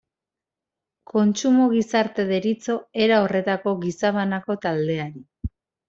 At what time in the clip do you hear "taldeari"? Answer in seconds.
4.67-5.27